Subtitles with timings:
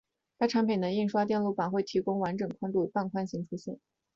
[0.39, 3.77] 该产品的印刷电路板会提供完整宽度与半宽型出现。